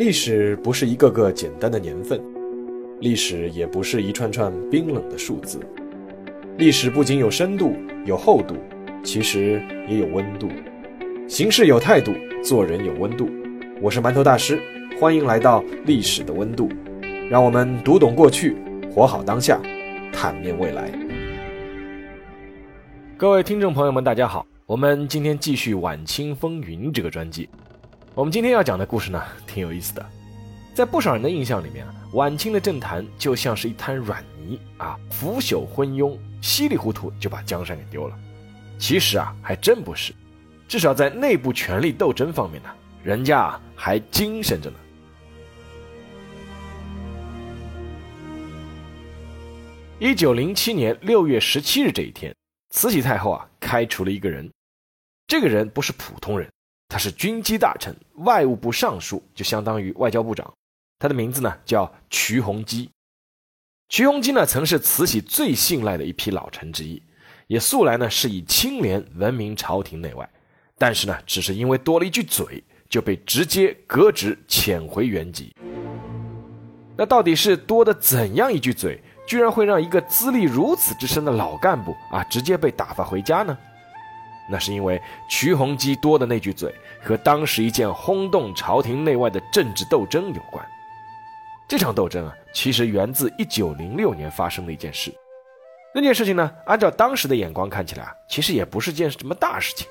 [0.00, 2.18] 历史不是一个个简单的年份，
[3.00, 5.60] 历史也不是一串串冰冷的数字。
[6.56, 8.54] 历史不仅有深度、有厚度，
[9.04, 10.48] 其实也有温度。
[11.28, 13.28] 行事有态度，做人有温度。
[13.82, 14.58] 我是馒头大师，
[14.98, 16.66] 欢迎来到历史的温度，
[17.28, 18.56] 让我们读懂过去，
[18.90, 19.60] 活好当下，
[20.14, 20.90] 坦面未来。
[23.18, 27.46] 各位听众朋友们，大家好，我们今天继续《晚清风云》这个专辑。
[28.12, 30.04] 我们今天要讲的故事呢，挺有意思的。
[30.74, 38.18] 在不少人的印象里面啊，晚清的政坛就像是一滩软泥啊，腐朽昏庸，稀里糊涂就把江山给丢了。
[38.80, 40.12] 其实啊，还真不是，
[40.66, 42.68] 至少在内部权力斗争方面呢，
[43.04, 44.76] 人家啊还精神着呢。
[50.00, 52.34] 一九零七年六月十七日这一天，
[52.70, 54.50] 慈禧太后啊开除了一个人，
[55.28, 56.50] 这个人不是普通人。
[56.90, 60.52] 他是军机大臣、外务部尚书，就相当于外交部长。
[60.98, 62.90] 他的名字呢叫瞿洪基。
[63.88, 67.00] 瞿洪基呢曾是慈禧最信赖的一批老臣之一，
[67.46, 70.28] 也素来呢是以清廉闻名朝廷内外。
[70.76, 75.54] 但是呢，只是因为多了一句嘴，就被直接革职遣回原籍。
[76.96, 83.56] 那到底是多的怎样一句嘴，居然会让一个资历如此之深的老干部啊直接被打发回家呢？
[84.50, 90.66] 那是因为瞿洪基多的那句嘴和当时一件轰动朝廷内外的政治斗争有关。
[91.68, 95.14] 这场斗争啊，其实源自一九零六年发生的一件事。
[95.94, 99.86] 那件事情呢，按照当时的眼光看起来啊，其实也不是件什么大事情，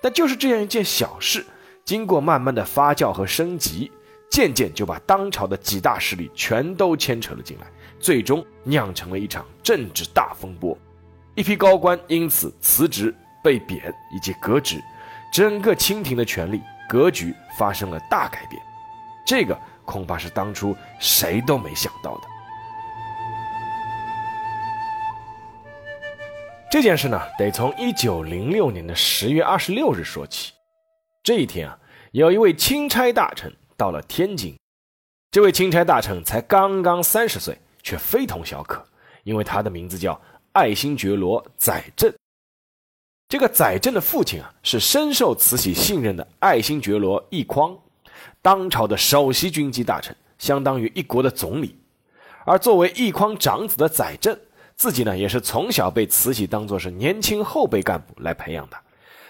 [0.00, 1.44] 但就是这样一件小事，
[1.84, 3.90] 经过慢慢的发酵和升级，
[4.30, 7.66] 渐渐就把当朝的几大势力全都牵扯了进来，
[7.98, 10.76] 最终酿成了一场政治大风波，
[11.34, 13.14] 一批高官因此辞职。
[13.46, 14.82] 被贬以及革职，
[15.32, 18.60] 整个清廷的权力格局发生了大改变，
[19.24, 22.22] 这个恐怕是当初谁都没想到的。
[26.68, 30.52] 这件事呢，得从一九零六年的十月二十六日说起。
[31.22, 31.78] 这一天啊，
[32.10, 34.58] 有一位钦差大臣到了天津，
[35.30, 38.84] 这位钦差大臣才刚刚三十岁，却非同小可，
[39.22, 40.20] 因为他的名字叫
[40.50, 42.12] 爱新觉罗载振。
[43.28, 47.76] 这个载振的父亲啊，是深受慈禧信任的爱新觉罗奕匡，
[48.40, 51.76] 当朝的首席军机大臣，相当于一国的总理。
[52.44, 54.38] 而作为奕匡长子的载振，
[54.76, 58.76] 自己呢也是从小被慈禧当作是年轻后备干部来培养的。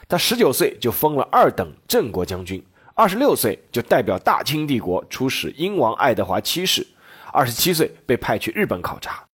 [0.06, 2.62] 他十九岁就封了二等镇国将军，
[2.92, 6.86] 二十六岁就代表大清帝国出使英王爱德华七世，
[7.32, 9.24] 二十七岁被派去日本考察。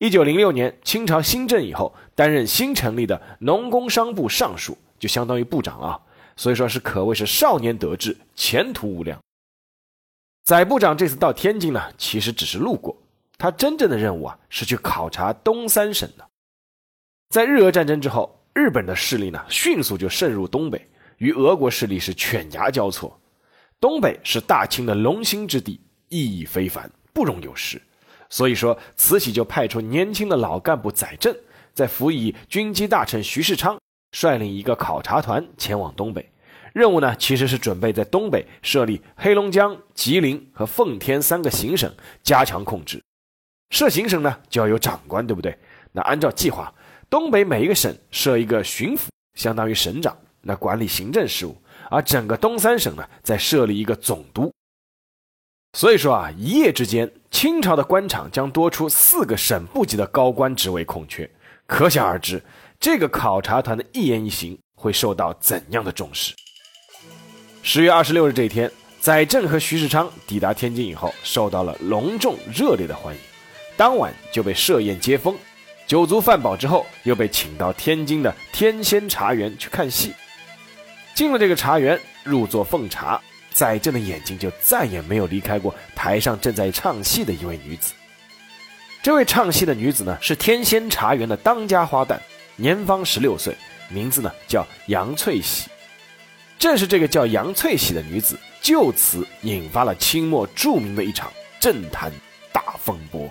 [0.00, 6.00] 一九零六年，清朝新政以后，担任新成立的农工商部尚书，就相当于部长了。
[6.38, 9.20] 所以说是可谓是少年得志，前途无量。
[10.42, 12.96] 载部长这次到天津呢，其实只是路过，
[13.36, 16.26] 他真正的任务啊是去考察东三省的。
[17.28, 23.20] 在日俄战争之后，日本的势力呢迅速就渗入东北，与俄国势力是犬牙交错。
[23.78, 25.78] 东北是大清的龙兴之地，
[26.08, 27.78] 意义非凡，不容有失。
[28.30, 31.36] 所以说，慈禧就派出年轻的老干部载振，
[31.74, 33.78] 在辅以军机大臣徐世昌，
[34.12, 36.30] 率领一个考察团前往东北。
[36.72, 41.92] 任务呢，其实是准备在东北设立黑龙江、吉林和奉天三个行省，
[42.22, 43.02] 加强控制。
[43.70, 45.58] 设行省呢，就要有长官，对不对？
[45.90, 46.72] 那按照计划，
[47.08, 51.52] 东北每一个省设一个巡抚，相当于省长，那管理行政事务；
[51.90, 54.52] 而整个东三省呢，再设立一个总督。
[55.76, 61.30] 所以说啊，一夜之间，清朝的官场将多出四个省部级的高官职位空缺，
[61.66, 62.42] 可想而知，
[62.78, 66.34] 这个考察团的一言一行会受到怎样的重视。
[67.62, 68.70] 十月二十六日这一天，
[69.00, 73.20] 载振和徐世昌抵达天津以后，受到了隆重热烈的欢迎，
[73.76, 75.36] 当晚就被设宴接风，
[75.86, 80.12] 酒足饭饱之后，又被请到天津的天仙茶园去看戏。
[81.14, 83.20] 进了这个茶园，入座奉茶。
[83.52, 87.92] 载振的眼睛就再也没有离开过台上正在唱戏的一位女子。
[89.02, 92.18] 这位唱戏的女子呢，是天仙茶园的当家花旦，
[92.56, 93.56] 年方十六岁，
[93.88, 95.68] 名字呢叫杨翠喜。
[96.58, 102.12] 正是这个叫杨翠喜的女子，就此引发了清末著名的一场政坛
[102.52, 103.26] 大风波。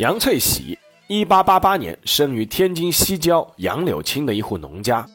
[0.00, 5.06] 杨翠喜，一八八八年生于天津西郊杨柳青的一户农家。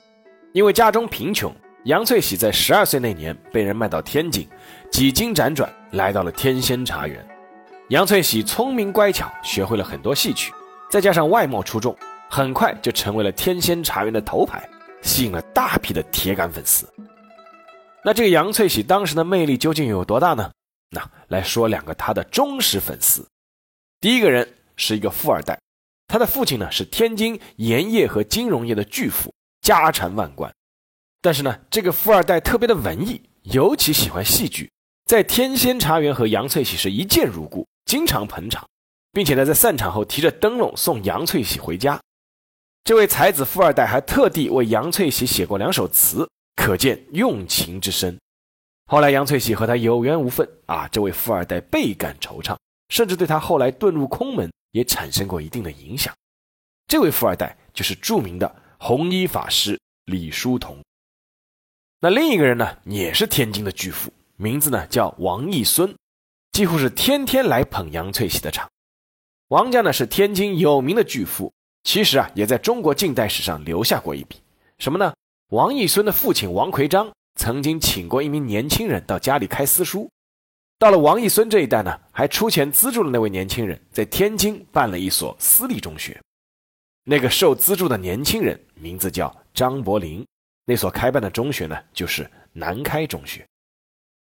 [0.53, 1.51] 因为家中贫穷，
[1.85, 4.47] 杨翠喜在十二岁那年被人卖到天津，
[4.91, 7.27] 几经辗转来到了天仙茶园。
[7.89, 10.53] 杨翠喜聪明乖巧，学会了很多戏曲，
[10.87, 11.97] 再加上外貌出众，
[12.29, 14.69] 很快就成为了天仙茶园的头牌，
[15.01, 16.87] 吸引了大批的铁杆粉丝。
[18.03, 20.51] 那这个杨翠喜当时的魅力究竟有多大呢？
[20.91, 23.27] 那来说两个他的忠实粉丝。
[23.99, 25.59] 第一个人是一个富二代，
[26.07, 30.53] 他的父亲呢是天津盐业和金融业的巨富，家产万贯。
[31.21, 34.71] 但是呢，这个富二代特别的文艺，尤其喜欢戏剧，
[35.05, 38.67] 在天仙茶园和杨翠喜是一见如故，经常捧场，
[39.11, 41.99] 并且呢，在散场后提着灯笼送杨翠喜回家。
[42.83, 48.15] 这位才子富二代还特地为杨翠喜写过两首词，可见用情之深。
[48.85, 52.55] 后来杨翠喜和他有缘无分啊，这位富二代倍感惆怅，
[52.89, 56.13] 甚至对他后来遁入空门也产生过一定的影响。
[56.85, 60.77] 这位富二代就是著名的红衣法师李叔同。
[62.01, 65.95] 那另一个人呢，也是天津的巨富，名字呢叫王义孙，
[66.51, 68.69] 几乎是天天来捧杨翠喜的场。
[69.47, 71.53] 王家呢是天津有名的巨富，
[71.85, 74.41] 其实啊也在中国近代史上留下过一笔
[74.77, 75.13] 什么呢？
[75.51, 80.11] 王义孙的父亲王奎章曾经请过一名年轻人到家里开私塾，
[80.77, 86.19] 到了王义孙这一代呢，还出钱资助了那位年轻人在天津办了一所私立中学。
[87.03, 90.25] 那个受资助的年轻人名字叫张伯苓。
[90.65, 93.45] 那所开办的中学呢，就是南开中学。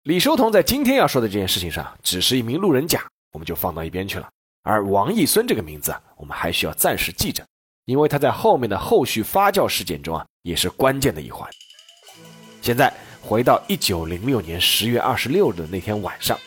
[0.04, 3.02] 李叔同在今天要说的这件事情上，只是一名路人甲，
[3.32, 4.30] 我们就放到一边去了。
[4.64, 7.46] 而王义孙这个名字啊，我们还需要暂时记着，
[7.86, 11.50] 因为他在后面的后续发酵事件中啊，也是关键的一环。
[12.62, 16.40] 现在回到一九零六年十月二十六日的那天晚上，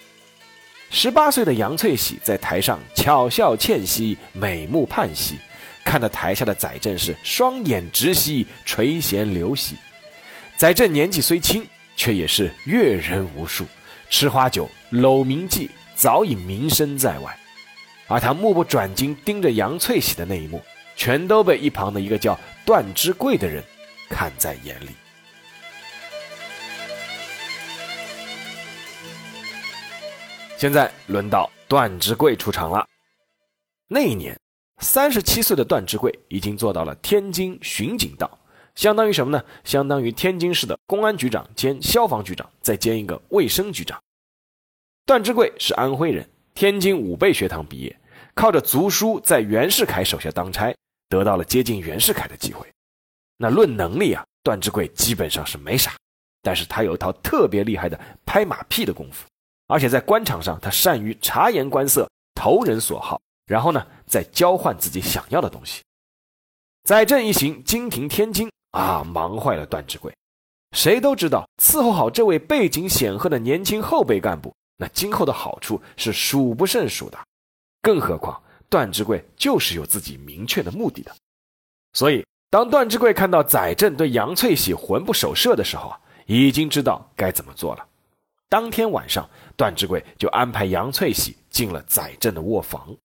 [0.91, 5.39] 十八岁的杨翠喜在台上巧笑倩兮，美目盼兮。
[5.85, 9.77] 看到台下的载振是双眼直翕，垂涎流喜。
[10.57, 13.67] 载振年纪虽轻，却也是阅人无数，
[14.11, 17.35] 吃花酒、搂名妓，早已名声在外。
[18.07, 20.61] 而他目不转睛盯着杨翠喜的那一幕，
[20.97, 23.63] 全都被一旁的一个叫段之贵的人
[24.09, 24.91] 看在眼里。
[30.61, 32.87] 现在轮到段之贵出场了。
[33.89, 34.39] 那一年。
[34.83, 38.39] 三十七岁的段志贵已经做到了天津巡警道，
[38.75, 39.45] 相当于什么呢？
[39.63, 44.03] 相当于天津市的公安局长兼消防局长，再兼一个卫生局长。
[45.05, 47.95] 段志贵是安徽人，天津武备学堂毕业，
[48.35, 50.75] 靠着族书在袁世凯手下当差，
[51.11, 52.67] 得到了接近袁世凯的机会。
[53.37, 55.93] 那论能力啊，段志贵基本上是没啥，
[56.41, 59.27] 但是他有一套特别厉害的拍马屁的功夫，
[59.71, 63.21] 而且在官场上他善于察言观色，投人所好。
[63.47, 65.83] 然后呢，再交换自己想要的东西。
[66.85, 70.13] 载振一行经停天津啊，忙坏了段志贵。
[70.77, 77.19] 谁都知道，伺候好这位背景显赫的年轻后备干部，那今后的好处是数不胜数的。
[77.83, 81.13] 更何况，段志贵就是有自己明确的目的的。
[81.93, 87.87] 所以，当段志贵看到载振对杨翠喜魂不守舍的时候啊，已经知道该怎么做了。
[88.51, 92.97] 当天晚上，段志贵就安排杨翠喜进了载振的卧房。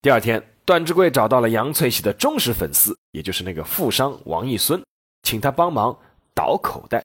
[0.00, 4.82] 第二天，段志贵找到了杨翠喜的忠实粉丝，也就是那个富商王义孙，
[5.22, 5.94] 请他帮忙
[6.34, 7.04] 倒口袋。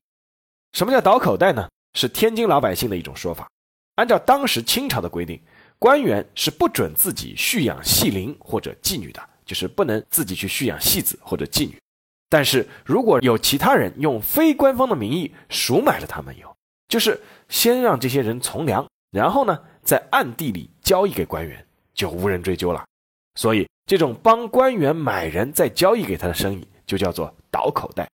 [0.72, 1.68] 什么叫倒口袋呢？
[1.96, 3.50] 是天津老百姓的一种说法。
[3.96, 5.38] 按照当时清朝的规定，
[5.78, 11.78] 官员是不准自己蓄养戏龄或者妓女的，就是不能自己去蓄养戏子或者妓女。
[12.30, 16.49] 但是如果有其他人用非官方的名义赎买了他们以，
[16.90, 22.84] 就是先让这些人从良，然后呢，在暗地里交易给官员，就无人追究了。
[23.36, 28.10] 所以，这种帮官员买人再交易给他的生意，就叫做倒口袋。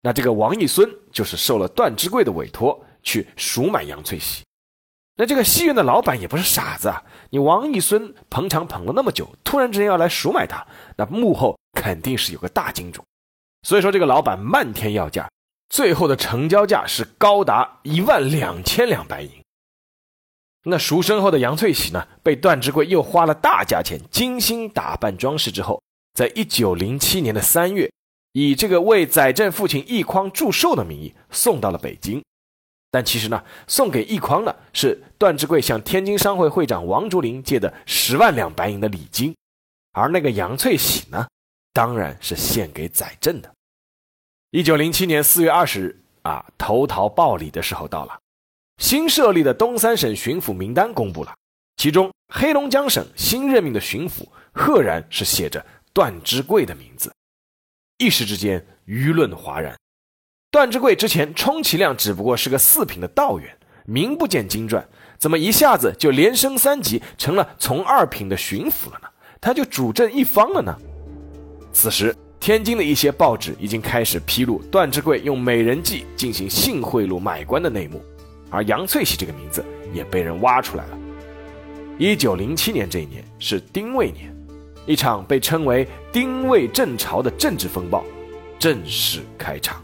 [0.00, 4.42] 那这个王义孙就是受了段之贵的委托去赎买杨翠喜。
[5.16, 10.66] 那这个戏院的老板也不是傻子啊，你王义孙捧场捧了那么久，突然之间要来赎买他，
[10.96, 13.02] 那幕后肯定是有个大金主。
[13.62, 15.28] 所以说，这个老板漫天要价，
[15.68, 19.30] 最后的成交价是高达一万两千两白银。
[20.68, 22.08] 那赎身后的杨翠喜呢？
[22.22, 25.80] 被段志贵又花了大价钱精心打扮装饰之后，
[26.14, 27.88] 在一九零七年的三月，
[28.32, 32.20] 以这个为载振父亲易匡祝寿的名义送到了北京。
[32.90, 39.36] 但其实呢，送给易匡的是段志贵向天津商会会长王竹林借的十万两白银的礼金，
[39.92, 41.28] 而那个杨翠喜呢，
[41.72, 43.52] 当然是献给载振的。
[44.52, 48.16] 一九零七年四月二十日啊，投桃报李的时候到了。
[48.78, 51.34] 新设立的东三省巡抚名单公布了，
[51.76, 57.12] 其中黑龙江省新任命的巡抚赫然是写着段之贵的名字，
[57.98, 59.76] 一时之间舆论哗然。
[60.52, 64.88] 段之贵之前充其量只不过是个四品的道员，名不见经传，
[65.18, 69.08] 怎么一下子就连升三级，成了从二品的巡抚了呢？
[69.40, 70.78] 他就主政一方了呢？
[71.72, 78.00] 此时，天津的一些报纸已经开始披露段志贵用美人计进行性贿赂买官的内幕，
[78.50, 80.98] 而杨翠喜这个名字也被人挖出来了。
[81.98, 84.32] 一九零七年这一年是丁未年，
[84.86, 88.04] 一场被称为“丁未正潮”的政治风暴
[88.58, 89.82] 正式开场。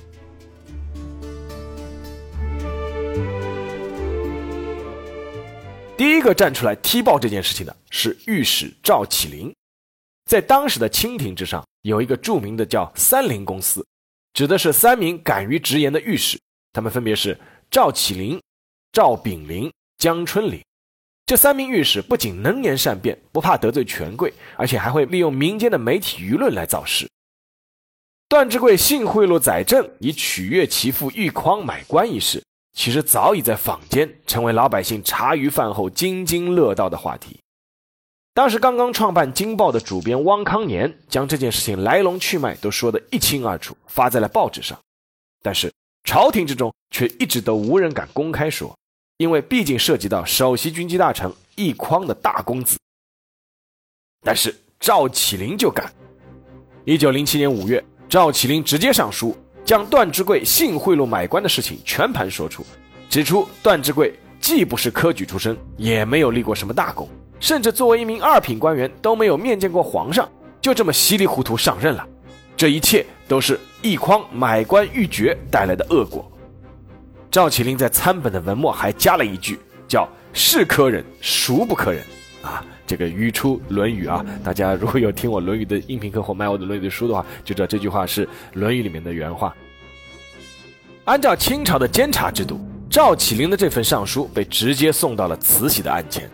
[5.97, 9.53] 第一个站出来踢爆这件事情的是御史赵启麟。
[10.33, 13.87] 在当时的清廷之上，有一个著名的叫“三林公司”，
[14.33, 16.41] 指的是三名敢于直言的御史，
[16.73, 17.39] 他们分别是
[17.71, 18.41] 赵启麟、
[18.93, 20.59] 赵炳麟、江春林。
[21.27, 27.07] 这三名御史不仅能言善辩，不怕得罪权贵，而且还会利用民间的媒体舆论来造势。
[28.27, 37.39] 段志贵性贿赂载政，以取悦其父玉匡买官一事，其实早已在坊间成为老百姓茶余饭后津津乐道的话题。
[38.35, 44.79] 当时刚刚创办《京报》的主编汪康年将这件事情来龙去脉都说得一清二楚，发在了报纸上。
[45.43, 45.71] 但是
[46.05, 48.75] 朝廷之中却一直都无人敢公开说，
[49.19, 52.79] 因为毕竟涉及到首席军机大臣奕匡的大公子。
[54.23, 55.93] 但是赵启麟就敢。
[56.87, 62.65] 一九零七年五月，赵启麟直接上书，将段志贵性贿赂买官的事情全盘说出，
[63.11, 67.07] 指出段志贵既不是科举出身，也没有立过什么大功。
[67.43, 70.27] 甚至作为一名二品官员都没有面见过皇上，
[70.61, 72.07] 就这么稀里糊涂上任了，
[72.57, 76.31] 这一切都是奕匡买官鬻爵带来的恶果。
[77.33, 79.59] 赵启麟在参本的文末还加了一句，
[79.89, 82.01] 叫“是可忍，孰不可忍”。
[82.43, 89.53] 啊，这个语出《论语》啊，大家如果有听我《论语》的音频课或买我的《论语》的书的话，就知道这句话是《论语》里面的原话。
[91.07, 96.31] 按照清朝的监察制度，赵启麟的这份上书被直接送到了慈禧的案前。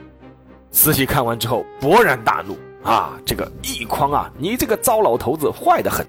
[0.71, 3.19] 慈禧看完之后勃然大怒啊！
[3.25, 6.07] 这个奕匡啊，你这个糟老头子坏得很。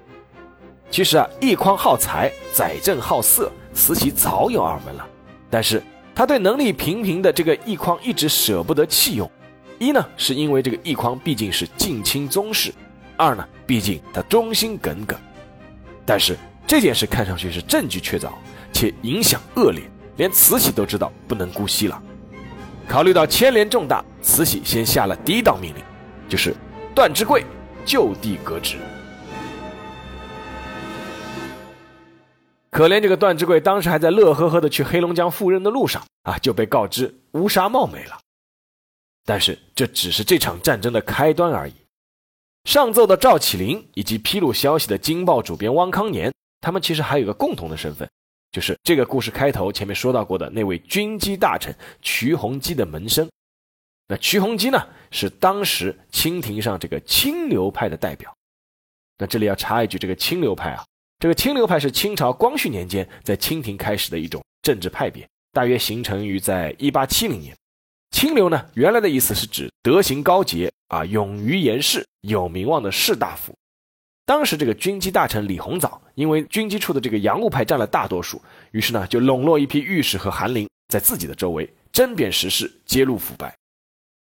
[0.90, 5.06] 其实啊，奕匡好财，载政好色，慈禧早有耳闻了。
[5.48, 5.82] 但是
[6.14, 9.30] 他对能力平平的这个奕匡一直舍不得弃用。
[9.78, 12.70] 一呢，是因为这个奕匡毕竟是近亲宗室；
[13.16, 15.18] 二呢，毕竟他忠心耿耿。
[16.04, 16.36] 但是
[16.66, 18.28] 这件事看上去是证据确凿，
[18.72, 19.82] 且影响恶劣，
[20.16, 22.02] 连慈禧都知道不能姑息了。
[22.90, 25.84] 考虑到牵连重大，慈禧先下了第一道命令，
[26.28, 26.52] 就是
[26.92, 27.44] 段之贵
[27.86, 28.78] 就地革职。
[32.68, 38.18] 可怜这个段之贵，当时还在乐呵呵的去黑龙江赴任的路上啊，就被告知乌纱帽没了。
[39.24, 41.74] 但是这只是这场战争的开端而已。
[42.64, 48.10] 上奏的赵启麟以及披露消息的《京报》主编汪康年，他们其实还有个共同的身份。
[48.52, 53.28] 就是这个故事开头前面说到过的那位军机大臣瞿洪基的门生。
[54.08, 58.34] 那瞿洪基呢，是当时清廷上这个清流派的代表。
[59.18, 60.84] 那这里要插一句，这个清流派啊，
[61.20, 67.54] 这个清流派是清朝光绪年间在清廷开始的一种政治派别，大约形成于在一八七零年。
[68.10, 73.54] 清流呢，原来的意思是指德行高洁啊，勇于言事、有名望的士大夫。
[74.30, 83.52] 当时这个军机大臣李鸿藻，因为军机处的这个洋务派占了大多数，于是呢就笼络一批御史和翰林，在自己的周围争辩时事，揭露腐败。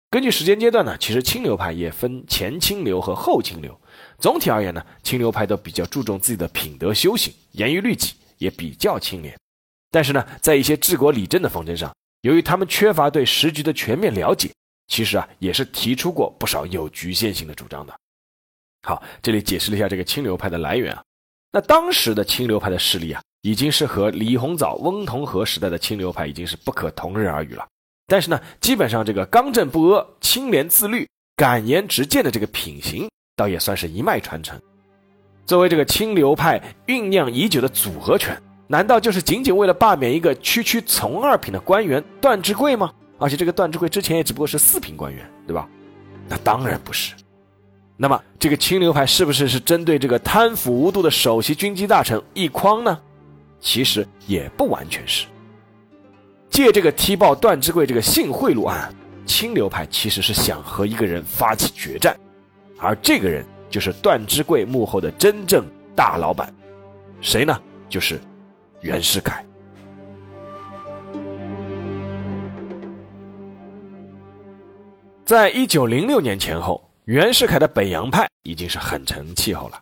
[0.09, 3.77] 根据时间阶段呢，其实清流派也分前清流和后清流。
[4.17, 9.37] 总体而言呢，清流派都比较注重自己的品德修行，严于律己，也比较清廉。
[9.91, 14.49] 但是呢，在一些治国理政的方针上，由于他们缺乏对时局的全面了解，
[14.87, 17.93] 其实啊也是提出过不少有局限性的主张的。
[18.89, 21.03] 好，这里解释了一下这个清流派的来源啊。
[21.51, 27.67] 那当时的清流派的势力啊，已经是和李鸿藻、翁同龢时代的清流派已经是不可同日而语了。
[28.07, 34.59] 但是呢，基本上这个刚正不阿、清廉自律、敢言直谏的这个品行，倒也算是一脉传承。
[35.45, 42.91] 作为这个清流派酝酿已久的组合拳，难道就是仅仅为了罢免一个区区从二品的官员段志贵吗？
[43.19, 45.69] 而且这个段志贵之前也只不过是四品官员，对吧？
[46.27, 47.13] 那当然不是。
[48.01, 52.97] 那么，这个清流派是不是是针对这个贪腐无度的首席军机大臣奕匡呢？
[53.59, 55.27] 其实也不完全是。
[56.49, 58.89] 借这个踢爆段志贵这个性贿赂案，
[59.25, 62.17] 清流派其实是想和一个人发起决战，
[62.77, 66.53] 而这个人就是段志贵幕后的真正大老板，
[67.19, 67.59] 谁呢？
[67.89, 68.17] 就是
[68.79, 69.45] 袁世凯。
[75.25, 76.81] 在一九零六年前后。
[77.09, 79.81] 袁世凯的北洋派已经是很成气候了。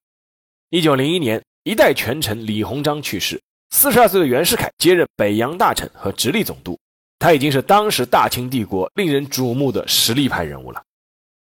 [0.69, 3.37] 一九零一年，一代权臣李鸿章去世，
[3.69, 6.79] 四十二岁的袁世凯接任北洋大臣和直隶总督，
[7.19, 10.81] 他已经是当时大清帝国令人瞩目的实力派人物了。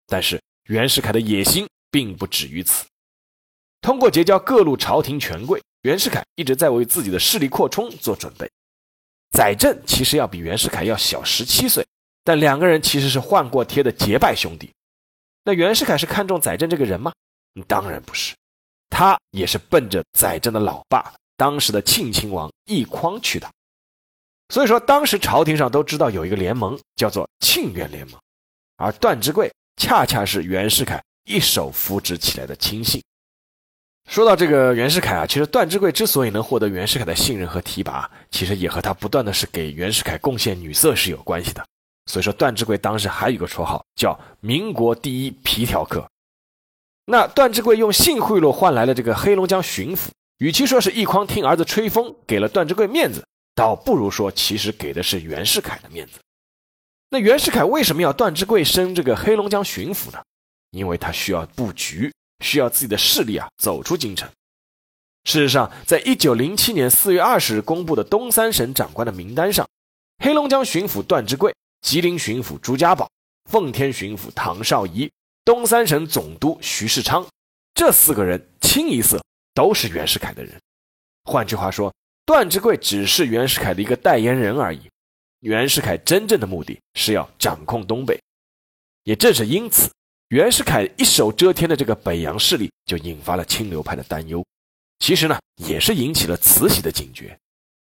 [0.07, 2.87] 但是袁世凯的野心并不止于此。
[3.83, 8.51] 通过结交各路朝廷权贵，袁世凯一直在为自己的势力扩充做准备。
[9.33, 11.87] 载振其实要比袁世凯要小十七岁，
[12.25, 14.71] 但两个人其实是换过贴的结拜兄弟。
[15.45, 17.13] 那袁世凯是看中载振这个人吗？
[17.69, 18.35] 当然不是，
[18.89, 23.49] 他也是奔着载振的老爸，当时的庆亲王奕匡去的。
[24.49, 28.19] 所以说，当时朝廷上都知道有一个联盟叫做庆袁联盟，
[28.77, 33.03] 而段之贵恰恰是袁世凯一手扶植起来的亲信。
[34.09, 41.67] 说到这个袁世凯啊，其实段之贵之所以能获得袁世凯的信任和提拔，其实也和他不断的是给袁世凯贡献女色是有关系的。
[42.07, 46.07] 所以说，段之贵当时还有一个绰号叫“民国第一皮条客”。
[47.07, 50.09] 那段之贵用性贿赂换来了这个黑龙江巡抚，
[50.39, 56.19] 与其说是一筐听儿子吹风给了段之贵面子，倒不如说其实给的是袁世凯的面子。
[57.11, 60.19] 那袁世凯为什么要段之贵升这个黑龙江巡抚呢？
[60.71, 62.13] 因为他需要布局。
[62.41, 64.29] 需要自己的势力啊，走出京城。
[65.23, 69.67] 事实上，在一九零七年四月二十日公布的东三省长官的名单上，
[70.19, 71.55] 黑龙江巡抚段之贵、
[71.85, 73.11] 吉林巡抚朱家宝、
[73.51, 75.09] 奉天巡抚唐绍仪、
[75.45, 77.25] 东三省总督徐世昌
[77.75, 79.23] 这四个人清一色
[79.53, 80.59] 都是袁世凯的人。
[81.25, 84.81] 换句话说，段之贵只是袁世凯的一个代言人而已。
[85.41, 88.19] 袁世凯真正的目的是要掌控东北。
[89.03, 89.91] 也正是因此。
[90.29, 94.43] 袁世凯一手遮天的这个北洋势力，就引发了清流派的担忧。
[95.01, 97.39] 其实呢，也是引起了慈禧的警觉。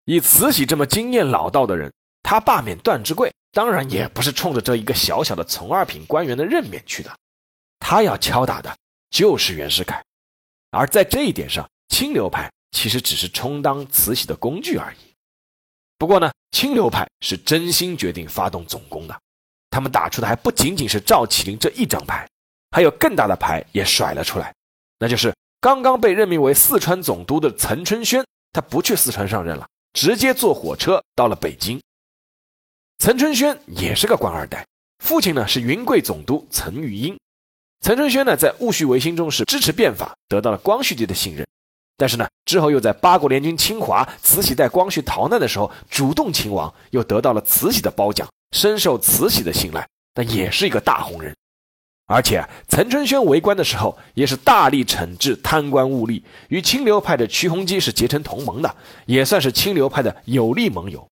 [0.05, 1.91] 以慈禧这么经验老道的人，
[2.22, 7.11] 他罢免段之贵，当然也不是冲着这一个小小的从二品官员的任免去的。
[7.79, 8.75] 他要敲打的
[9.09, 10.03] 就是袁世凯。
[10.71, 14.97] 而在这一点上，清流派其实只是充当慈禧的工具而已。
[15.97, 19.19] 不过呢，清流派是真心决定发动总攻的。
[19.71, 22.27] 他们打出的还不仅仅是赵启麟这一张牌，
[22.71, 24.53] 还有更大的牌也甩了出来，
[24.99, 31.81] 那就是刚刚被任命为四川总督的岑春轩，他不去四川上任了，直接坐火车到了北京。
[32.99, 34.67] 岑春轩也是个官二代，
[35.01, 37.17] 父亲呢是云贵总督岑玉英。
[37.79, 41.47] 岑春轩呢在戊戌维新中是支持变法，得到了光绪帝的信任，
[41.95, 48.27] 但是呢之后又在八国联军侵华，慈禧带光绪逃难的时候主动勤王，又得到了慈禧的褒奖。
[48.51, 51.33] 深受慈禧的信赖，但也是一个大红人，
[52.05, 61.07] 而且岑春轩为官的时候，也是大力惩治贪官污吏，与清流派的瞿洪基是结成同盟的，也算是清流派的有力盟友。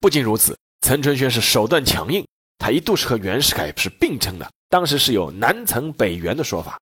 [0.00, 2.26] 不仅如此，岑春轩是手段强硬，
[2.58, 6.78] 他一度是和袁世凯是并称的，当时是有南岑北袁的说法。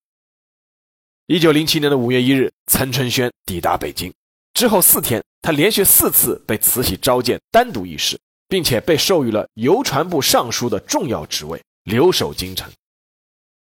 [1.27, 4.13] 一九零七年的五月一日，岑春轩抵达北京
[4.55, 8.19] 之后四天，他连续四次被慈禧召见，单独议事。
[8.51, 12.69] 并且被授予了邮传部尚书的重要职位，留守京城。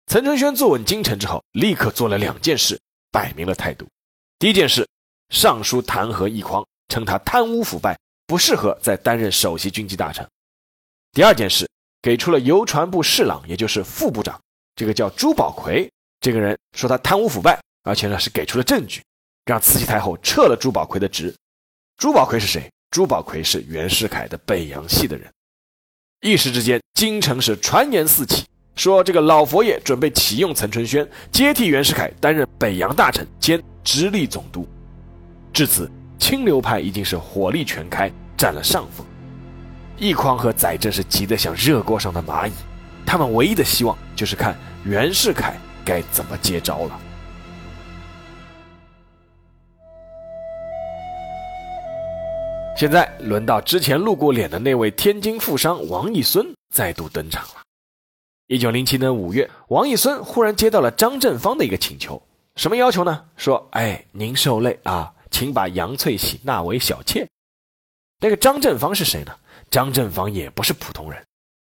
[0.07, 2.77] 岑春轩坐稳京城之后，立刻做了两件事，
[3.09, 3.87] 摆明了态度。
[4.37, 4.85] 第一件事，
[5.29, 10.27] 上书弹劾奕匡，称他贪污腐败，不适合再担任首席军机大臣。
[11.11, 11.69] 第二件事，
[12.01, 14.39] 给出了邮传部侍郎，也就是副部长，
[14.75, 19.01] 这个叫朱宝奎这个人，说他贪污腐败，而且呢是给出了证据，
[19.45, 21.33] 让慈禧太后撤了朱宝奎的职。
[21.97, 22.69] 朱宝奎是谁？
[22.91, 25.29] 朱宝奎是袁世凯的北洋系的人，
[26.21, 34.67] 一时之间，京城是传言四起，说这个老佛爷准备启用岑春轩接替袁世凯担任北洋大臣兼直隶总督。
[35.53, 39.05] 至此，清流派已经是火力全开，占了上风。
[39.99, 42.51] 奕匡和载振是急得像热锅上的蚂蚁，
[43.05, 46.99] 他们唯一的希望就是看袁世凯该怎么接招了。
[52.77, 57.61] 现在轮到之前露过脸的那位天津富商王义孙再度登场了。
[58.47, 62.21] 一九零七年五月，王义孙忽然接到了张振芳的一个请求，
[62.57, 63.23] 什么要求呢？
[63.37, 67.27] 说：“哎，您受累啊，请把杨翠喜纳为小妾。”
[68.23, 69.35] 那个张振芳是谁呢？
[69.69, 71.21] 张振芳也不是普通人，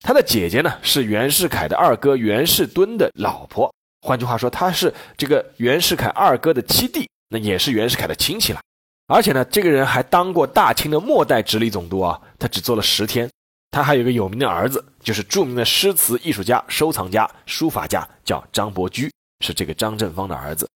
[0.01, 8.62] 他的姐姐呢是袁世凯的二哥袁世敦的老婆，换句话说，他是这个袁世凯二哥的七弟，那也是袁世凯的亲戚了。
[9.08, 13.28] 而且呢，这个人还当过大清的末代直隶总督啊，他只做了十天。
[13.71, 20.69] 他还有个有名的儿子，就是著名的诗词艺术家、收藏家、书法家，叫张伯驹，是这个张振芳的儿子。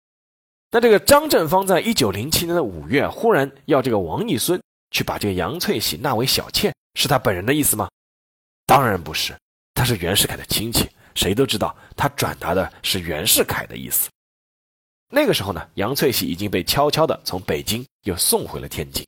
[0.69, 7.89] 那这个张振芳在一九零七年的五月，忽然要这个王义孙去把这个杨翠喜纳为小妾，是他本人的意思吗？
[8.65, 9.37] 当然不是，
[9.73, 14.09] 他是袁世凯的亲戚，谁都知道他转达的是袁世凯的意思。
[15.09, 19.07] 那个时候呢，杨翠喜已经被悄悄的从北京又送回了天津。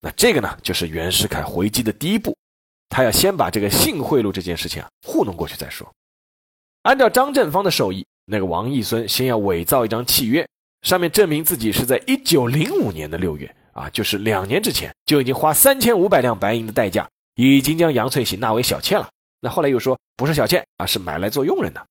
[0.00, 2.36] 那这个呢，就是袁世凯回击的第一步，
[2.88, 5.88] 他要先把这个性贿赂这件事情啊糊弄过去再说。
[6.82, 10.44] 按照张振芳的授意，那个王义孙先要伪造一张契约，
[10.82, 19.08] 上面证明自己是在一九零五年的六月啊，就是两年之前就已经花三千五百两白银的代价，已经将杨翠喜纳为小妾了。
[19.40, 21.86] 那后来又说不是小妾啊，是买来做佣人的。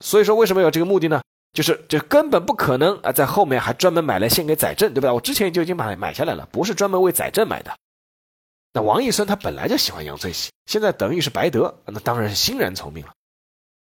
[0.00, 1.20] 所以说为什么有这个目的呢？
[1.52, 5.12] 就是这根本不可能啊，在后面还专门买来献给载振，对吧？
[5.12, 7.76] 我之前就已经买买下来了，不是专门为载振买的。
[8.72, 13.12] 那王义孙他本来就喜欢杨翠喜，现在等于是白得，那当然是欣然从命了。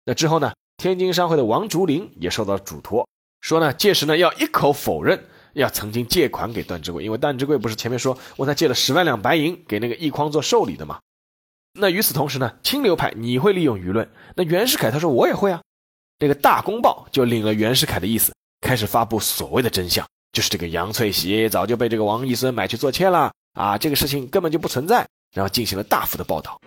[0.04, 3.08] 那之后呢，天津商会的王竹林也受到嘱托，
[3.46, 10.98] 说呢，届时呢要一口否认要曾经借款给段志贵，因为段志贵不是前面说问他借了十万两白银给那个奕匡做寿礼的吗？
[11.80, 15.62] 那与此同时呢，清流派你会利用舆论，那袁世凯他说我也会啊。
[16.18, 26.60] 这个大公报就领了袁世凯的意思，开始发布所谓的真相，就是这个杨翠喜早就被这个王义孙买去做妾了啊，这个事情根本就不存在，然后进行了大幅的报道。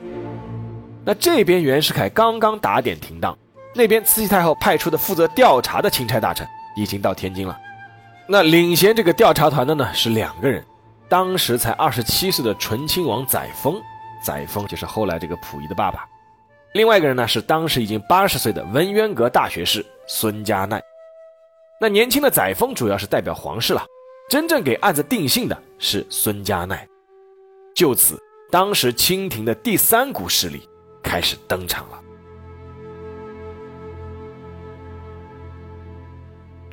[1.05, 3.37] 那这边袁世凯刚刚打点停当，
[3.75, 6.47] 那边慈禧太后派出的负责调查的钦差大臣
[6.79, 7.59] 已经到天津了。
[8.27, 10.65] 那领衔这个调查团的呢是两个人，
[11.09, 13.81] 当时才二十七岁的醇亲王载沣，
[14.23, 16.07] 载沣就是后来这个溥仪的爸爸。
[16.75, 20.81] 另外一个人呢是当时已经八十岁的文渊阁大学士孙家鼐。
[21.81, 23.83] 那年轻的载沣主要是代表皇室了，
[24.29, 26.79] 真正给案子定性的是孙家鼐。
[27.75, 28.19] 就此，
[28.51, 30.69] 当时清廷的第三股势力
[31.03, 31.99] 开始登场了。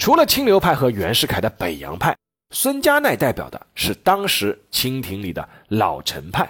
[0.06, 2.15] 除了清流派和袁世凯的北洋派，
[2.52, 6.48] 孙家鼐代表的是当时清廷里的老臣派。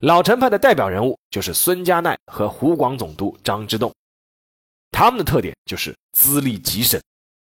[0.00, 3.94] 老臣派的代表人物就是孙家鼐和湖广总督张之洞，
[4.90, 7.00] 他们的特点就是资历极深。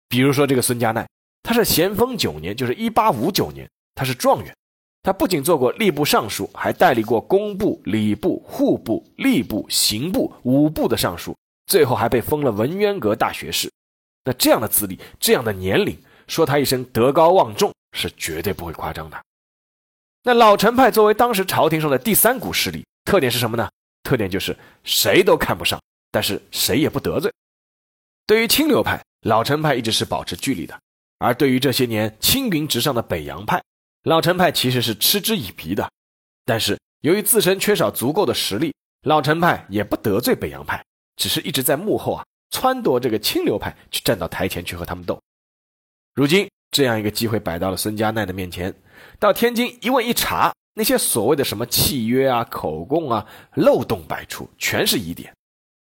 [0.08, 1.04] 比如说这个孙家鼐，
[1.42, 4.56] 他是咸丰九年，就是一八五九年，他是状元。
[5.02, 13.72] 他不仅做过吏部尚书，还代理过工部、礼部、户部、吏部、刑部五部的尚书，最后还被封了文渊阁大学士。
[14.30, 19.20] 那这样的资历，这样的年龄，说他一生德高望重是绝对不会夸张的。
[20.22, 23.68] 那老臣派作为当时朝廷上的第三股势力，特点是什么呢？
[24.04, 27.34] 特点就是谁都看不上，但是谁也不得罪。
[28.28, 30.76] 对于清流派，老臣派一直是保持距离的；
[31.18, 33.60] 而对于这些年青云直上的北洋派，
[34.04, 35.90] 老臣派其实是嗤之以鼻的。
[36.46, 45.20] 但是由于自身缺少足够的实力，老臣派也不得罪北洋派，只是一直在幕后啊撺掇这个清流派去站到台前去和他们斗。
[46.14, 48.74] 如今这样一个机会摆到了孙家鼐的面前。
[49.18, 55.34] 到天津一问一查，那些所谓的什么契约啊、口供啊，漏洞百出，全是疑点。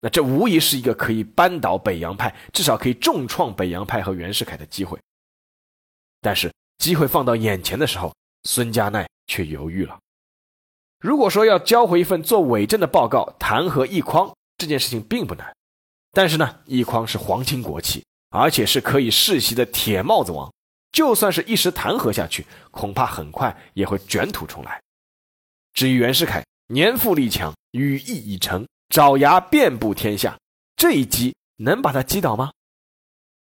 [0.03, 4.99] 那这无疑是一个可以扳倒北洋派，至少可以重创北洋派和袁世凯的机会。
[6.21, 9.99] 但是机会放到眼前的时候，孙家鼐却犹豫了。
[10.99, 15.55] 如果说要交回一份做伪证的报告弹劾奕匡，这件事情并不难。
[16.13, 20.53] 但是呢，一匡是皇亲国戚，而且是可以世袭的铁帽子王。
[20.93, 24.83] 就算是一时弹劾下去，恐怕很快也会卷土重来。
[25.73, 30.37] 至于袁世凯，年富力强，羽翼已成，爪牙遍布天下，
[30.75, 32.51] 这一击能把他击倒吗？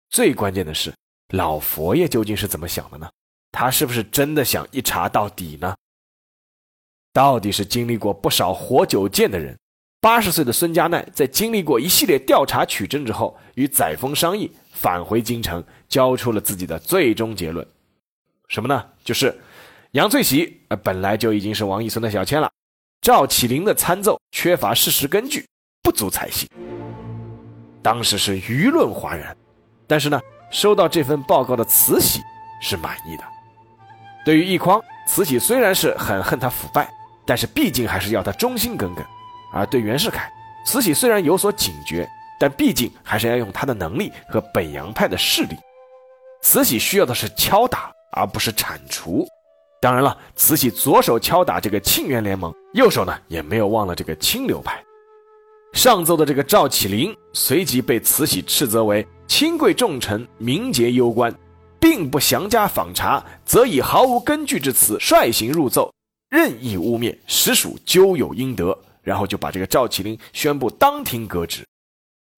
[0.10, 0.94] 最关键的是，
[1.30, 3.10] 老佛爷究竟是怎么想的呢？
[3.52, 5.74] 他是不是真的想一查到底呢？
[7.14, 9.58] 到底是经历过不少活久见的人，
[10.00, 14.52] 八十岁的孙家鼐在经历过一系列调查取证之后，与载沣商议。
[14.72, 17.66] 返回京城，交出了自己的最终结论，
[18.48, 18.86] 什么呢？
[19.04, 19.36] 就是
[19.94, 22.48] 杨翠喜呃本来就已经是王义孙的小妾了，
[23.02, 25.48] 赵启麟的参奏缺乏事实根据，
[25.82, 26.48] 不足采信。
[27.82, 29.36] 当时是舆论哗然，
[29.88, 32.22] 但是呢，收到这份报告的慈禧
[32.62, 33.24] 是满意的。
[34.24, 36.88] 对于奕匡，慈禧虽然是很恨他腐败，
[37.26, 39.04] 但是毕竟还是要他忠心耿耿；
[39.54, 40.32] 而对袁世凯，
[40.66, 42.08] 慈禧虽然有所警觉。
[42.40, 45.56] 但毕竟还是要用他的能力和北洋派的势力。
[46.44, 49.28] 慈禧需要的是敲打，而不是铲除。
[49.82, 54.80] 当然了，慈禧左手敲打这个庆元联盟，右手呢也没有忘了这个清流派。
[55.74, 61.34] 上奏的这个赵启麟随即被慈禧斥责为亲贵重臣、名节攸关，
[61.80, 65.92] 并不详加访查，则以毫无根据之词率行入奏，
[66.30, 68.78] 任意污蔑，实属咎有应得。
[69.08, 71.66] 然后就把这个赵启麟宣布当庭革职。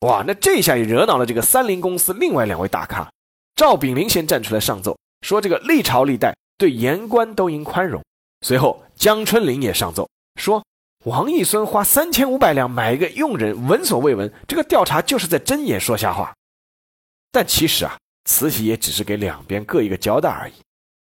[0.01, 3.11] 哇，那这下也惹恼了这个三菱公司另外两位大咖。
[3.55, 7.99] 赵炳麟先站出来上奏，说这个历朝历代对言官都应宽容。
[8.45, 10.63] 随后江春林也上奏，说
[11.05, 16.31] 王义孙花三千五百两买一个佣人，闻所未闻，这个调查就是在睁眼说瞎话。
[17.31, 20.53] 但其实啊，慈禧也只是给两边各一个交代而已。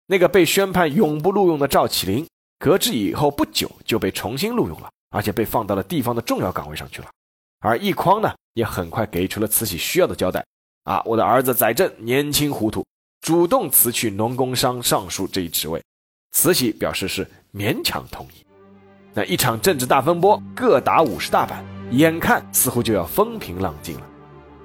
[0.06, 2.26] 那个被宣判永不录用的赵启麟，
[2.58, 7.08] 革职以后不久就被重新录用了，而且被放到了地方的重要岗位上去了。
[7.60, 10.44] 而奕匡呢，也很快给出了慈禧需要的交代。
[10.82, 12.84] 啊，我的儿子载振年轻糊涂，
[13.20, 15.80] 主动辞去农工商尚书这一职位，
[16.32, 18.44] 慈禧表示是勉强同意。
[19.14, 24.06] 那一场政治大风波，各打五十大板，眼看似乎就要风平浪静了。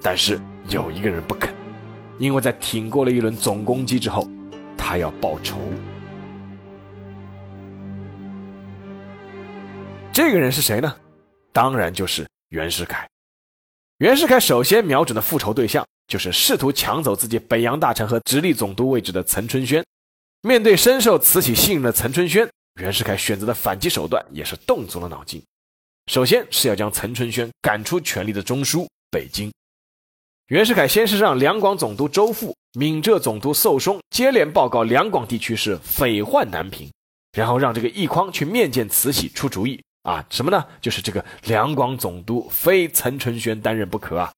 [0.02, 1.54] 但是有一个人不肯，
[2.18, 4.26] 因为在挺过了一轮总攻击之后，
[4.76, 5.56] 他要报仇。
[10.18, 10.96] 这个人是谁呢？
[11.52, 13.08] 当然就是袁世凯。
[13.98, 19.80] 袁世凯首先瞄准的复仇对象，就是试图抢走自己北洋大臣和直隶总督位置的岑春轩。
[20.42, 22.48] 面对深受慈禧信任的岑春轩。
[22.80, 25.40] 袁世凯选择的反击手段也是动足了脑筋。
[26.10, 29.52] 首先是要将岑春轩赶出权力的中枢北京。
[30.48, 36.90] 袁世凯先是让两广总督周馥、闽浙总督寿松接连报告两广地区是匪患难平，
[37.30, 40.66] 然后让这个奕匡去面见慈禧出主意啊，什么呢？
[40.80, 44.32] 就是这个两广总督非岑春轩担任不可啊。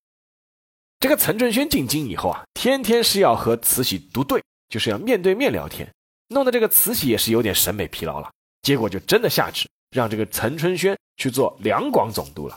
[0.98, 5.88] 这个岑春轩进京以后啊，天天是要和慈禧独对，就是要面对面聊天。
[6.28, 8.30] 弄得这个慈禧也是有点审美疲劳了，
[8.62, 12.56] 结果就真的下旨让这个岑春轩去做两广总督了。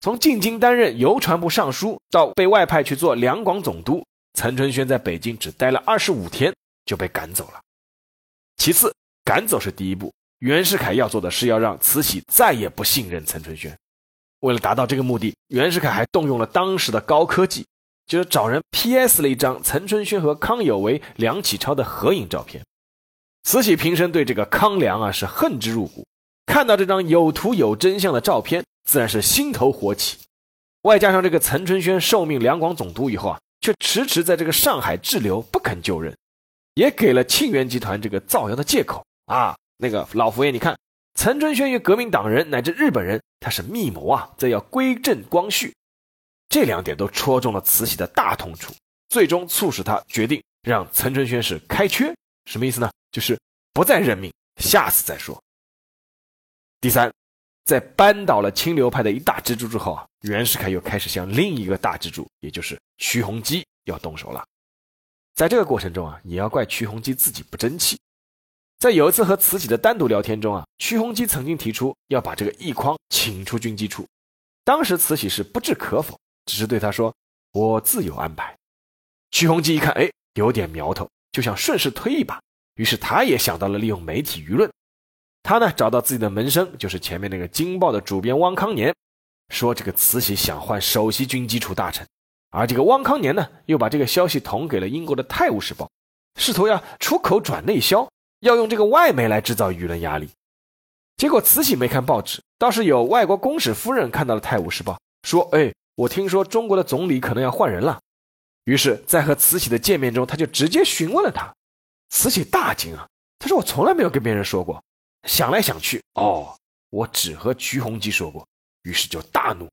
[0.00, 7.60] 从进京担任邮传部尚书到被外派去做两广总督，岑春轩在北京只待了二十五天就被赶走了。
[8.56, 8.94] 其次，
[9.24, 10.12] 赶走是第一步，
[10.44, 13.74] 袁世凯要做的是要让慈禧再也不信任岑春轩。
[14.40, 17.64] 为了达到这个目的，袁世凯还动用了当时的高科技，
[18.06, 22.62] 就是找人 P.S 了一张岑春轩和康有为、梁启超的合影照片。
[23.44, 26.06] 慈禧平生对这个康梁啊是恨之入骨，
[26.44, 30.18] 看到这张有图有真相的照片，自然是心头火起。
[30.82, 36.14] 外加上这个岑春轩受命两广总督以后啊，却迟迟在这个上海滞留，不肯就任，
[36.74, 39.56] 也给了庆元集团这个造谣的借口啊。
[39.76, 40.78] 那个老佛爷，你看，
[41.14, 45.74] 岑春轩与革命党人乃至日本人，他是密谋啊，这要归正光绪。
[46.48, 48.72] 这两点都戳中了慈禧的大痛处，
[49.08, 52.14] 最终促使他决定让岑春轩是开缺。
[52.44, 52.90] 什么意思呢？
[53.10, 53.38] 就是
[53.72, 55.42] 不再任命，下次再说。
[56.80, 57.12] 第三，
[57.64, 64.44] 在扳倒了清流派的一大支柱之后啊，袁世凯又开始向另一个大支柱，也就是徐弘基要动手了。
[65.34, 67.98] 在这个过程中啊，也要怪徐弘基自己不争气。
[68.84, 74.06] 在有一次和慈禧的单独聊天中啊，徐弘基曾经提出要把这个奕匡请出军机处，
[74.62, 77.10] 当时慈禧是不置可否，只是对他说
[77.52, 78.54] ：“我自有安排。”
[79.32, 82.38] 徐弘基一看，哎，有点苗头，就想顺势推一把。
[82.74, 84.70] 于是他也想到了利用媒体舆论，
[85.42, 88.94] 他呢找到自己的门生，就是前面那个《京报》的主编汪康年，
[89.48, 92.06] 说这个慈禧想换首席军机处大臣，
[92.50, 95.86] 而这个汪康年呢又把这个消息捅给了英国的《泰晤士报》，
[96.38, 98.06] 试图要出口转内销，
[98.44, 100.28] 要用这个外媒来制造舆论压力。
[101.16, 107.98] 结果慈禧没看报纸，倒是有外国公使夫人看到了《泰晤士报》，说：“哎，我听说中国的总理可能要换人了。”
[108.64, 111.54] 于是，在和慈禧的见面中，他就直接询问了他。
[112.10, 113.08] 慈禧大惊啊！
[113.38, 114.82] 他说：“我从来没有跟别人说过。”
[115.26, 116.54] 想来想去，哦，
[116.90, 118.46] 我只和瞿鸿基说过。
[118.82, 119.66] 于是就大怒。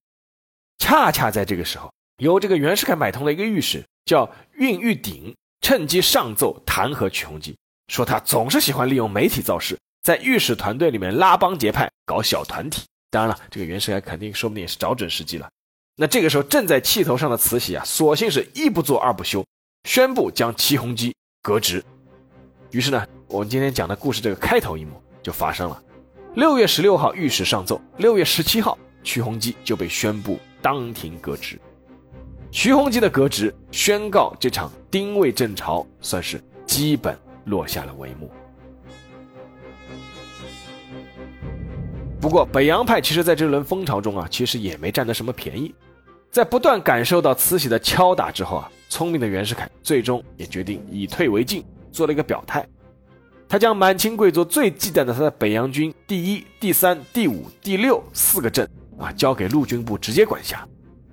[0.78, 4.26] 恰恰在这个时候，由这个袁世凯买通了一个御史，叫
[4.58, 7.58] 恽玉鼎，趁机上奏弹劾瞿鸿基，
[7.92, 12.84] 说他总是喜欢利用媒体造势，在御史团队里面拉帮结派，搞小团体。
[13.10, 15.50] 当然了，这个袁世凯肯定说不定也是找准时机了。
[15.98, 19.46] 那这个时候正在气头上的慈禧啊，索性是一不做二不休，
[19.84, 21.84] 宣布将瞿鸿基革职。
[22.70, 25.84] 于是呢，我们今天讲的故事这个开头一幕就发生了。
[26.36, 31.60] 六月十六号御史上奏，六月十七号，徐鸿基就被宣布当庭革职。
[32.52, 38.32] 徐鸿基的革职宣告这场丁未正朝算是基本落下了帷幕。
[42.20, 45.74] 不过北洋派其实在这轮风潮中啊，其实也没占得什么便宜。
[46.30, 51.66] 在不断感受到慈禧的敲打之后啊，聪明的袁世凯最终也决定以退为进。
[51.92, 52.66] 做了一个表态，
[53.50, 58.66] 他将满清贵族最忌惮的他的北洋军第一、第三、第五、第六四个镇
[58.98, 60.66] 啊，交给陆军部直接管辖。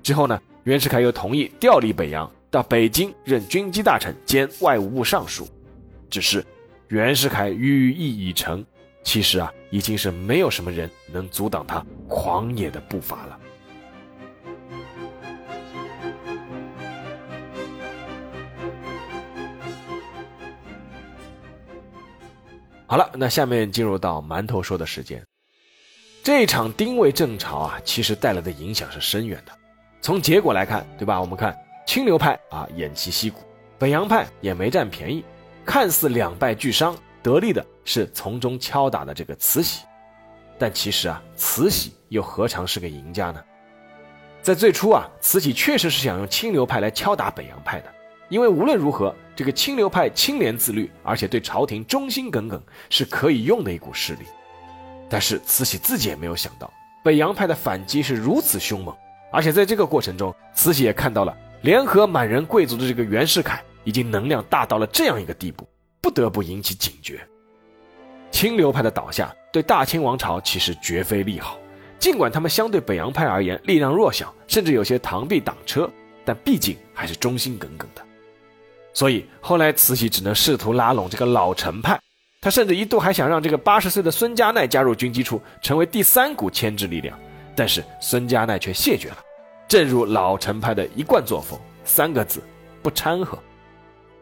[0.05, 5.49] 之后呢，袁世凯又同意调离北洋，到北京任军机大臣兼外务部尚书。
[6.11, 6.44] 只是
[6.88, 8.64] 袁世凯寓意已成，
[9.03, 13.38] 其实啊，已经是没有什么人能阻挡他狂野的步伐了。
[22.87, 25.23] 好了，那下面进入到馒头说的时间。
[26.25, 29.53] 这场丁未正朝啊，其实带来的影响是深远的。
[30.01, 31.21] 从结果来看，对吧？
[31.21, 31.55] 我们看
[31.87, 33.40] 清流派啊，偃旗息鼓；
[33.79, 35.23] 北洋派也没占便宜，
[35.68, 39.85] 看似两败俱伤，得利的是从中敲打的这个慈禧。
[40.59, 43.44] 但其实啊，慈禧又何尝是个赢家呢？
[44.40, 47.94] 在最初啊，慈禧确实是想用清流派来敲打北洋派的，
[48.31, 54.24] 因为无论如何，这个清流派清廉自律，而且对朝廷忠心耿耿，是可以用的一股势力。
[55.07, 56.72] 但是慈禧自己也没有想到，
[57.04, 58.96] 北洋派的反击是如此凶猛，
[59.31, 65.66] 而且在这个过程中，慈禧也看到了联合满人贵族的这个袁世凯已经能量大到了这样一个地步，
[66.03, 67.27] 不得不引起警觉。
[68.31, 71.59] 清流派的倒下对大清王朝其实绝非利好，
[71.98, 75.90] 尽管他们相对北洋派而言力量弱小，甚至有些螳臂挡车，
[76.22, 78.03] 但毕竟还是忠心耿耿的。
[78.92, 81.98] 所以后来慈禧只能试图拉拢这个老臣派。
[82.42, 87.18] 他甚至一度还想让这个八十岁的孙家鼐加入军机处，成为第三股牵制力量，
[87.57, 89.16] 但是孙家鼐却谢绝了。
[89.66, 92.42] 正如老臣派的一贯作风，三个字：
[92.83, 93.38] 不掺和。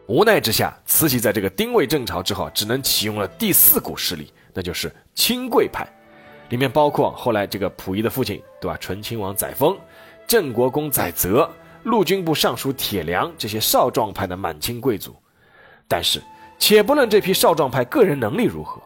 [0.07, 5.87] 无奈之下，慈禧在这个丁未正朝之后，只能启用了第四股势力，那就是亲贵派，
[6.49, 8.77] 里面包括后来这个溥仪的父亲，对吧？
[8.79, 9.77] 醇亲王载沣、
[10.25, 11.49] 郑国公载泽、
[11.83, 15.15] 陆军部尚书铁良这些少壮派的满清贵族，
[15.87, 16.21] 但是。
[16.59, 18.81] 且不论这批少壮派个人能力如何，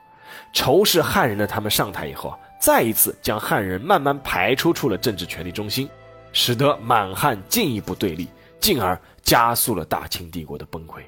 [0.52, 5.90] 仇视汉人的他们上台以后啊，再一次将汉人慢慢排除出了政治权力中心，
[6.34, 8.28] 使得满汉进一步对立，
[8.60, 11.02] 进而加速了大清帝国的崩溃。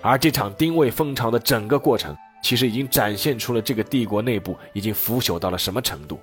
[0.00, 6.18] 而这场丁未风潮的整个过程，其实已经展现出了这个帝国内部已经腐朽到了什么程度：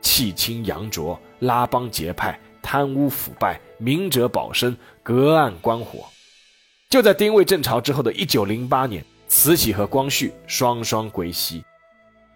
[0.00, 6.00] 弃清扬浊、拉帮结派、贪污腐败、明哲保身、隔岸观火。
[6.88, 11.62] 就在丁未正朝之后的一九零八年，慈禧和光绪双双归西。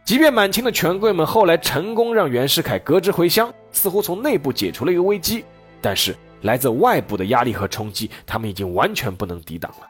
[0.05, 5.45] 即便满清的权贵们后来成功让袁世凯革职回乡，似乎从内部解除了一个危机，
[5.81, 9.87] 但是来自外部的压力和冲击，他们已经完全不能抵挡了。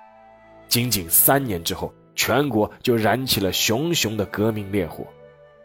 [0.69, 5.05] 仅仅三年之后，全国就燃起了熊熊的革命烈火，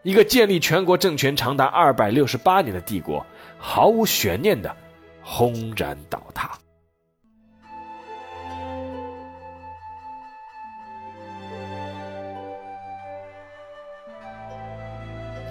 [0.02, 3.24] 一个建立全国政权长达二百六十八年的帝国，
[3.56, 4.74] 毫无悬念的
[5.22, 6.50] 轰然倒塌。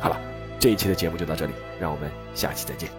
[0.02, 0.20] 好了
[0.60, 2.99] 这一期的节目就到这里，让我们下期再见。